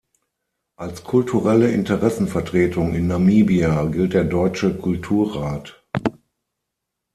Als 0.79 1.03
kulturelle 1.03 1.69
Interessenvertretung 1.71 2.95
in 2.95 3.05
Namibia 3.05 3.85
gilt 3.85 4.13
der 4.15 4.23
Deutsche 4.23 4.75
Kulturrat. 4.75 5.79